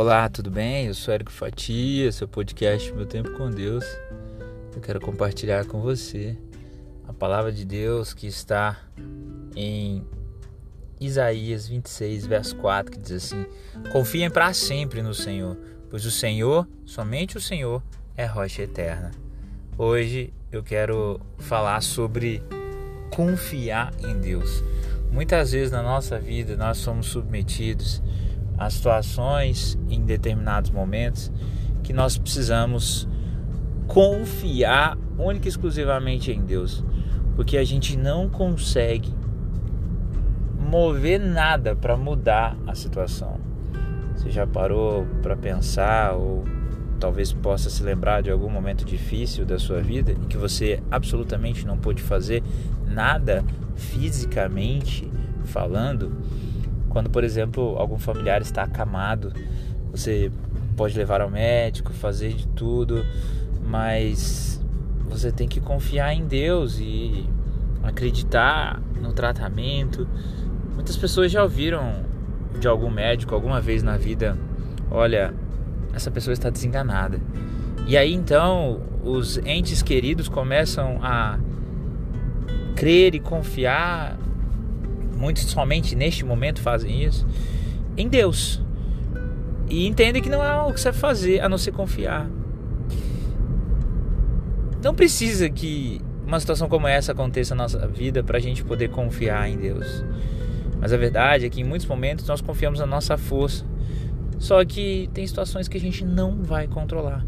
Olá, 0.00 0.28
tudo 0.28 0.48
bem? 0.48 0.86
Eu 0.86 0.94
sou 0.94 1.12
Érico 1.12 1.32
Fatia, 1.32 2.12
seu 2.12 2.28
podcast 2.28 2.92
Meu 2.92 3.04
Tempo 3.04 3.32
com 3.32 3.50
Deus. 3.50 3.84
Eu 4.72 4.80
quero 4.80 5.00
compartilhar 5.00 5.66
com 5.66 5.80
você 5.80 6.38
a 7.08 7.12
palavra 7.12 7.50
de 7.50 7.64
Deus 7.64 8.14
que 8.14 8.28
está 8.28 8.78
em 9.56 10.06
Isaías 11.00 11.66
26, 11.66 12.26
verso 12.26 12.54
4, 12.58 12.92
que 12.92 12.98
diz 12.98 13.10
assim: 13.10 13.44
Confiem 13.90 14.30
para 14.30 14.52
sempre 14.54 15.02
no 15.02 15.12
Senhor, 15.12 15.58
pois 15.90 16.04
o 16.04 16.12
Senhor, 16.12 16.64
somente 16.86 17.36
o 17.36 17.40
Senhor, 17.40 17.82
é 18.16 18.24
rocha 18.24 18.62
eterna. 18.62 19.10
Hoje 19.76 20.32
eu 20.52 20.62
quero 20.62 21.20
falar 21.38 21.82
sobre 21.82 22.40
confiar 23.10 23.92
em 23.98 24.16
Deus. 24.16 24.62
Muitas 25.10 25.50
vezes 25.50 25.72
na 25.72 25.82
nossa 25.82 26.20
vida 26.20 26.56
nós 26.56 26.78
somos 26.78 27.08
submetidos 27.08 28.00
as 28.58 28.74
situações 28.74 29.78
em 29.88 30.02
determinados 30.02 30.70
momentos 30.70 31.32
que 31.82 31.92
nós 31.92 32.18
precisamos 32.18 33.08
confiar 33.86 34.98
única 35.16 35.46
e 35.46 35.48
exclusivamente 35.48 36.30
em 36.30 36.44
Deus, 36.44 36.84
porque 37.34 37.56
a 37.56 37.64
gente 37.64 37.96
não 37.96 38.28
consegue 38.28 39.14
mover 40.58 41.18
nada 41.18 41.74
para 41.74 41.96
mudar 41.96 42.56
a 42.66 42.74
situação. 42.74 43.40
Você 44.14 44.30
já 44.30 44.46
parou 44.46 45.06
para 45.22 45.36
pensar 45.36 46.12
ou 46.14 46.44
talvez 47.00 47.32
possa 47.32 47.70
se 47.70 47.82
lembrar 47.82 48.22
de 48.22 48.30
algum 48.30 48.50
momento 48.50 48.84
difícil 48.84 49.46
da 49.46 49.58
sua 49.58 49.80
vida 49.80 50.12
em 50.12 50.26
que 50.26 50.36
você 50.36 50.82
absolutamente 50.90 51.64
não 51.64 51.78
pôde 51.78 52.02
fazer 52.02 52.42
nada 52.86 53.44
fisicamente 53.76 55.10
falando? 55.44 56.12
Quando, 56.88 57.10
por 57.10 57.24
exemplo, 57.24 57.76
algum 57.78 57.98
familiar 57.98 58.40
está 58.40 58.62
acamado, 58.62 59.32
você 59.90 60.30
pode 60.76 60.96
levar 60.96 61.20
ao 61.20 61.30
médico, 61.30 61.92
fazer 61.92 62.32
de 62.32 62.46
tudo, 62.48 63.04
mas 63.64 64.60
você 65.08 65.32
tem 65.32 65.48
que 65.48 65.60
confiar 65.60 66.14
em 66.14 66.26
Deus 66.26 66.78
e 66.78 67.28
acreditar 67.82 68.80
no 69.00 69.12
tratamento. 69.12 70.08
Muitas 70.74 70.96
pessoas 70.96 71.32
já 71.32 71.42
ouviram 71.42 72.04
de 72.60 72.68
algum 72.68 72.90
médico 72.90 73.34
alguma 73.34 73.60
vez 73.60 73.82
na 73.82 73.96
vida: 73.96 74.38
olha, 74.90 75.34
essa 75.92 76.10
pessoa 76.10 76.32
está 76.32 76.50
desenganada. 76.50 77.20
E 77.86 77.96
aí 77.96 78.12
então 78.12 78.82
os 79.02 79.38
entes 79.38 79.82
queridos 79.82 80.28
começam 80.28 80.98
a 81.02 81.38
crer 82.76 83.14
e 83.14 83.20
confiar 83.20 84.16
muitos 85.18 85.44
somente 85.44 85.96
neste 85.96 86.24
momento 86.24 86.60
fazem 86.60 87.02
isso, 87.02 87.26
em 87.96 88.08
Deus. 88.08 88.62
E 89.68 89.86
entendem 89.86 90.22
que 90.22 90.30
não 90.30 90.40
há 90.40 90.66
o 90.66 90.72
que 90.72 90.80
você 90.80 90.92
fazer 90.92 91.40
a 91.40 91.48
não 91.48 91.58
ser 91.58 91.72
confiar. 91.72 92.28
Não 94.82 94.94
precisa 94.94 95.50
que 95.50 96.00
uma 96.24 96.38
situação 96.38 96.68
como 96.68 96.86
essa 96.86 97.12
aconteça 97.12 97.54
na 97.54 97.64
nossa 97.64 97.86
vida 97.86 98.22
para 98.22 98.38
a 98.38 98.40
gente 98.40 98.62
poder 98.62 98.90
confiar 98.90 99.48
em 99.48 99.56
Deus. 99.56 100.04
Mas 100.80 100.92
a 100.92 100.96
verdade 100.96 101.44
é 101.44 101.50
que 101.50 101.60
em 101.60 101.64
muitos 101.64 101.86
momentos 101.86 102.26
nós 102.26 102.40
confiamos 102.40 102.78
na 102.78 102.86
nossa 102.86 103.16
força. 103.18 103.66
Só 104.38 104.64
que 104.64 105.10
tem 105.12 105.26
situações 105.26 105.66
que 105.66 105.76
a 105.76 105.80
gente 105.80 106.04
não 106.04 106.42
vai 106.42 106.68
controlar. 106.68 107.24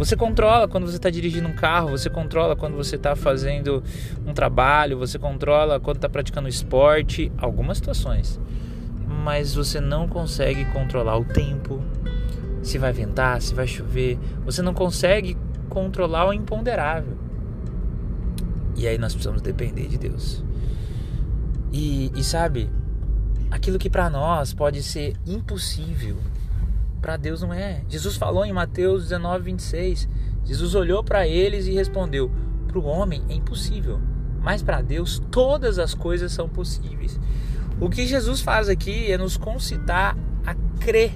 Você 0.00 0.16
controla 0.16 0.66
quando 0.66 0.86
você 0.86 0.96
está 0.96 1.10
dirigindo 1.10 1.46
um 1.46 1.52
carro, 1.52 1.90
você 1.90 2.08
controla 2.08 2.56
quando 2.56 2.74
você 2.74 2.96
está 2.96 3.14
fazendo 3.14 3.84
um 4.24 4.32
trabalho, 4.32 4.96
você 4.96 5.18
controla 5.18 5.78
quando 5.78 5.96
está 5.96 6.08
praticando 6.08 6.48
esporte, 6.48 7.30
algumas 7.36 7.76
situações. 7.76 8.40
Mas 9.06 9.54
você 9.54 9.78
não 9.78 10.08
consegue 10.08 10.64
controlar 10.72 11.18
o 11.18 11.24
tempo, 11.26 11.84
se 12.62 12.78
vai 12.78 12.94
ventar, 12.94 13.42
se 13.42 13.54
vai 13.54 13.66
chover. 13.66 14.18
Você 14.46 14.62
não 14.62 14.72
consegue 14.72 15.36
controlar 15.68 16.26
o 16.28 16.32
imponderável. 16.32 17.18
E 18.76 18.88
aí 18.88 18.96
nós 18.96 19.12
precisamos 19.12 19.42
depender 19.42 19.86
de 19.86 19.98
Deus. 19.98 20.42
E, 21.70 22.10
e 22.16 22.24
sabe, 22.24 22.70
aquilo 23.50 23.78
que 23.78 23.90
para 23.90 24.08
nós 24.08 24.54
pode 24.54 24.82
ser 24.82 25.14
impossível, 25.26 26.16
para 27.00 27.16
Deus 27.16 27.42
não 27.42 27.52
é. 27.52 27.82
Jesus 27.88 28.16
falou 28.16 28.44
em 28.44 28.52
Mateus 28.52 29.04
19, 29.04 29.44
26. 29.44 30.08
Jesus 30.44 30.74
olhou 30.74 31.02
para 31.02 31.26
eles 31.26 31.66
e 31.66 31.72
respondeu: 31.72 32.30
Para 32.66 32.78
o 32.78 32.84
homem 32.84 33.22
é 33.28 33.34
impossível, 33.34 34.00
mas 34.40 34.62
para 34.62 34.82
Deus 34.82 35.22
todas 35.30 35.78
as 35.78 35.94
coisas 35.94 36.32
são 36.32 36.48
possíveis. 36.48 37.18
O 37.80 37.88
que 37.88 38.06
Jesus 38.06 38.40
faz 38.40 38.68
aqui 38.68 39.10
é 39.10 39.16
nos 39.16 39.36
concitar 39.36 40.16
a 40.44 40.54
crer. 40.78 41.12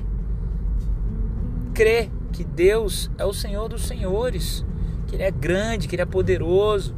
Crer 1.74 2.10
que 2.32 2.42
Deus 2.42 3.10
é 3.18 3.24
o 3.24 3.32
Senhor 3.32 3.68
dos 3.68 3.86
Senhores, 3.86 4.64
que 5.06 5.14
Ele 5.14 5.22
é 5.22 5.30
grande, 5.30 5.86
que 5.86 5.94
Ele 5.94 6.02
é 6.02 6.06
poderoso, 6.06 6.94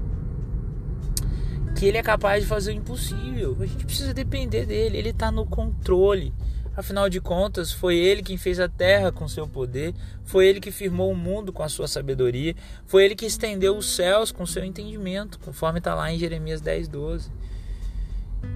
que 1.75 1.85
Ele 1.85 1.99
é 1.99 2.03
capaz 2.03 2.43
de 2.43 2.49
fazer 2.49 2.73
o 2.73 2.75
impossível. 2.75 3.57
A 3.61 3.67
gente 3.67 3.85
precisa 3.85 4.15
depender 4.15 4.65
dele, 4.65 4.97
Ele 4.97 5.11
está 5.11 5.31
no 5.31 5.45
controle. 5.45 6.33
Afinal 6.77 7.09
de 7.09 7.23
contas, 7.23 7.73
foi 7.73 7.97
ele 7.97 8.23
quem 8.23 8.37
fez 8.37 8.61
a 8.61 8.69
terra 8.69 9.11
com 9.11 9.27
seu 9.27 9.49
poder, 9.49 9.95
foi 10.25 10.47
ele 10.47 10.61
que 10.61 10.71
firmou 10.71 11.11
o 11.11 11.17
mundo 11.17 11.51
com 11.51 11.63
a 11.63 11.71
sua 11.71 11.89
sabedoria, 11.89 12.55
foi 12.85 13.07
ele 13.07 13.15
que 13.15 13.25
estendeu 13.25 13.77
os 13.79 13.89
céus 13.89 14.31
com 14.31 14.45
seu 14.45 14.63
entendimento, 14.63 15.39
conforme 15.39 15.79
está 15.79 15.95
lá 15.95 16.13
em 16.13 16.19
Jeremias 16.19 16.61
10, 16.61 16.89
12. 16.89 17.31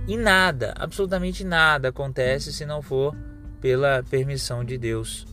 E 0.07 0.19
nada, 0.19 0.75
absolutamente 0.77 1.45
nada 1.45 1.89
acontece 1.89 2.53
se 2.53 2.67
não 2.67 2.83
for 2.83 3.17
pela 3.59 4.03
permissão 4.03 4.63
de 4.63 4.77
Deus. 4.77 5.27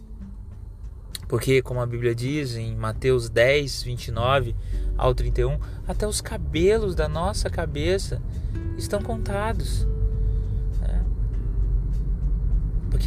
Porque, 1.27 1.61
como 1.61 1.81
a 1.81 1.85
Bíblia 1.85 2.15
diz 2.15 2.55
em 2.55 2.73
Mateus 2.73 3.29
10, 3.29 3.83
29 3.83 4.55
ao 4.97 5.13
31, 5.13 5.59
até 5.85 6.07
os 6.07 6.21
cabelos 6.21 6.95
da 6.95 7.09
nossa 7.09 7.49
cabeça 7.49 8.21
estão 8.77 9.01
contados 9.01 9.85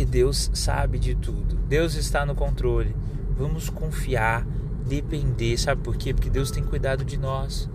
porque 0.01 0.05
Deus 0.07 0.51
sabe 0.55 0.99
de 0.99 1.15
tudo. 1.15 1.57
Deus 1.69 1.95
está 1.95 2.25
no 2.25 2.35
controle. 2.35 2.97
Vamos 3.37 3.69
confiar, 3.69 4.47
depender, 4.87 5.59
sabe 5.59 5.83
por 5.83 5.95
quê? 5.95 6.15
Porque 6.15 6.31
Deus 6.31 6.51
tem 6.51 6.65
cuidado 6.65 7.05
de 7.05 7.19
nós. 7.19 7.69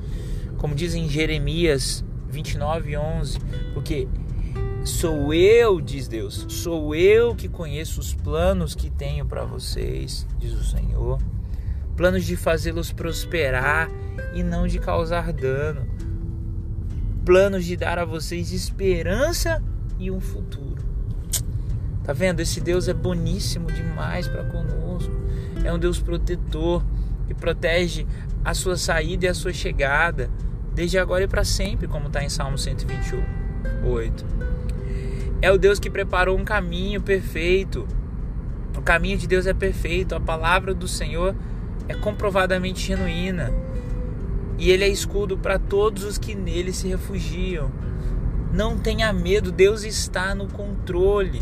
Como 0.57 0.73
diz 0.73 0.95
em 0.95 1.07
Jeremias 1.07 2.03
29, 2.27 2.97
11, 2.97 3.37
porque 3.75 4.07
sou 4.83 5.31
eu, 5.35 5.79
diz 5.79 6.07
Deus, 6.07 6.47
sou 6.49 6.95
eu 6.95 7.35
que 7.35 7.47
conheço 7.47 7.99
os 7.99 8.15
planos 8.15 8.73
que 8.73 8.89
tenho 8.89 9.23
para 9.23 9.45
vocês, 9.45 10.25
diz 10.39 10.53
o 10.53 10.63
Senhor. 10.63 11.19
Planos 11.95 12.25
de 12.25 12.35
fazê-los 12.35 12.91
prosperar 12.91 13.87
e 14.33 14.41
não 14.41 14.65
de 14.65 14.79
causar 14.79 15.31
dano. 15.31 15.87
Planos 17.23 17.65
de 17.65 17.77
dar 17.77 17.99
a 17.99 18.05
vocês 18.05 18.51
esperança 18.51 19.61
e 19.99 20.09
um 20.09 20.19
futuro. 20.19 20.94
Tá 22.05 22.13
vendo? 22.13 22.39
Esse 22.39 22.61
Deus 22.61 22.87
é 22.87 22.93
boníssimo 22.93 23.71
demais 23.71 24.27
para 24.27 24.43
conosco. 24.43 25.11
É 25.63 25.73
um 25.73 25.79
Deus 25.79 25.99
protetor 25.99 26.83
que 27.27 27.33
protege 27.33 28.05
a 28.43 28.53
sua 28.53 28.77
saída 28.77 29.25
e 29.25 29.27
a 29.27 29.33
sua 29.33 29.51
chegada, 29.51 30.29
desde 30.73 30.99
agora 30.99 31.23
e 31.23 31.27
para 31.27 31.43
sempre, 31.43 31.87
como 31.87 32.07
está 32.07 32.23
em 32.23 32.29
Salmo 32.29 32.57
121, 32.57 33.23
8. 33.83 34.25
É 35.41 35.51
o 35.51 35.57
Deus 35.57 35.79
que 35.79 35.89
preparou 35.89 36.37
um 36.37 36.45
caminho 36.45 37.01
perfeito. 37.01 37.87
O 38.77 38.81
caminho 38.81 39.17
de 39.17 39.27
Deus 39.27 39.47
é 39.47 39.53
perfeito, 39.53 40.13
a 40.13 40.19
palavra 40.19 40.73
do 40.73 40.87
Senhor 40.87 41.35
é 41.87 41.95
comprovadamente 41.95 42.85
genuína. 42.85 43.51
E 44.59 44.69
ele 44.69 44.83
é 44.83 44.87
escudo 44.87 45.37
para 45.37 45.57
todos 45.57 46.03
os 46.03 46.17
que 46.17 46.35
nele 46.35 46.71
se 46.71 46.87
refugiam. 46.87 47.71
Não 48.53 48.77
tenha 48.77 49.11
medo, 49.11 49.51
Deus 49.51 49.83
está 49.83 50.35
no 50.35 50.47
controle. 50.47 51.41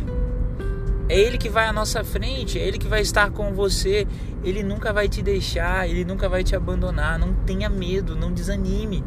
É 1.09 1.19
Ele 1.19 1.37
que 1.37 1.49
vai 1.49 1.67
à 1.67 1.73
nossa 1.73 2.03
frente, 2.03 2.57
é 2.57 2.67
Ele 2.67 2.77
que 2.77 2.87
vai 2.87 3.01
estar 3.01 3.29
com 3.31 3.53
você. 3.53 4.07
Ele 4.43 4.63
nunca 4.63 4.91
vai 4.91 5.07
te 5.07 5.21
deixar, 5.21 5.87
Ele 5.87 6.05
nunca 6.05 6.29
vai 6.29 6.43
te 6.43 6.55
abandonar. 6.55 7.19
Não 7.19 7.33
tenha 7.45 7.69
medo, 7.69 8.15
não 8.15 8.31
desanime. 8.31 9.03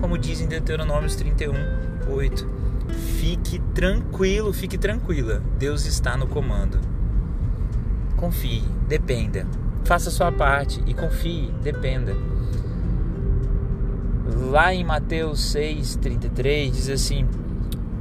Como 0.00 0.18
diz 0.18 0.40
em 0.40 0.46
Deuteronômio 0.46 1.08
31, 1.14 1.52
8. 2.08 2.48
Fique 3.18 3.58
tranquilo, 3.74 4.52
fique 4.52 4.78
tranquila. 4.78 5.42
Deus 5.58 5.86
está 5.86 6.16
no 6.16 6.26
comando. 6.26 6.78
Confie, 8.16 8.64
dependa. 8.88 9.46
Faça 9.84 10.08
a 10.08 10.12
sua 10.12 10.32
parte 10.32 10.82
e 10.86 10.94
confie, 10.94 11.52
dependa. 11.62 12.14
Lá 14.50 14.74
em 14.74 14.84
Mateus 14.84 15.54
6,33 15.54 16.70
diz 16.70 16.88
assim: 16.88 17.26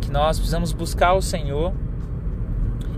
que 0.01 0.11
nós 0.11 0.37
precisamos 0.37 0.71
buscar 0.71 1.13
o 1.13 1.21
Senhor 1.21 1.73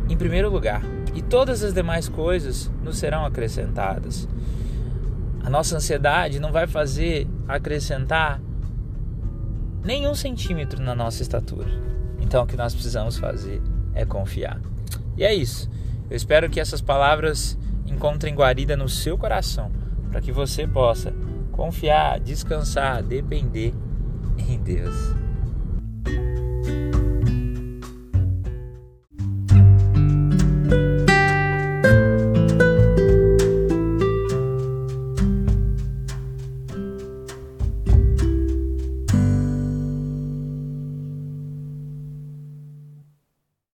em 0.09 0.17
primeiro 0.17 0.50
lugar, 0.50 0.81
e 1.13 1.21
todas 1.21 1.63
as 1.63 1.73
demais 1.73 2.09
coisas 2.09 2.69
nos 2.83 2.97
serão 2.97 3.25
acrescentadas. 3.25 4.27
A 5.44 5.50
nossa 5.50 5.77
ansiedade 5.77 6.39
não 6.39 6.51
vai 6.51 6.67
fazer 6.67 7.27
acrescentar 7.47 8.41
nenhum 9.83 10.13
centímetro 10.13 10.81
na 10.81 10.94
nossa 10.94 11.21
estatura. 11.21 11.69
Então 12.19 12.44
o 12.44 12.47
que 12.47 12.57
nós 12.57 12.73
precisamos 12.73 13.17
fazer 13.17 13.61
é 13.94 14.06
confiar. 14.06 14.59
E 15.15 15.23
é 15.23 15.33
isso. 15.33 15.69
Eu 16.09 16.17
espero 16.17 16.50
que 16.50 16.59
essas 16.59 16.81
palavras 16.81 17.57
encontrem 17.85 18.35
guarida 18.35 18.75
no 18.75 18.89
seu 18.89 19.17
coração, 19.17 19.71
para 20.09 20.21
que 20.21 20.31
você 20.31 20.67
possa 20.67 21.13
confiar, 21.51 22.19
descansar, 22.19 23.03
depender 23.03 23.73
em 24.38 24.59
Deus. 24.59 24.95